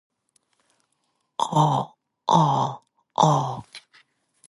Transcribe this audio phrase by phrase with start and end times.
[1.37, 1.95] 餓
[2.25, 2.81] 餓
[3.13, 3.63] 餓